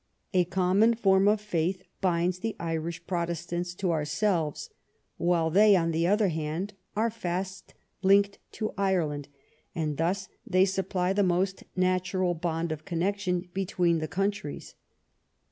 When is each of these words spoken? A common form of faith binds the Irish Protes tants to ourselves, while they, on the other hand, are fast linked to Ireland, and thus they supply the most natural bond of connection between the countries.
A 0.33 0.45
common 0.45 0.95
form 0.95 1.27
of 1.27 1.39
faith 1.39 1.83
binds 2.01 2.39
the 2.39 2.55
Irish 2.59 3.05
Protes 3.05 3.45
tants 3.47 3.75
to 3.75 3.91
ourselves, 3.91 4.71
while 5.17 5.51
they, 5.51 5.75
on 5.75 5.91
the 5.91 6.07
other 6.07 6.29
hand, 6.29 6.73
are 6.95 7.11
fast 7.11 7.75
linked 8.01 8.39
to 8.53 8.73
Ireland, 8.79 9.27
and 9.75 9.97
thus 9.97 10.27
they 10.43 10.65
supply 10.65 11.13
the 11.13 11.21
most 11.21 11.65
natural 11.75 12.33
bond 12.33 12.71
of 12.71 12.83
connection 12.83 13.47
between 13.53 13.99
the 13.99 14.07
countries. 14.07 14.73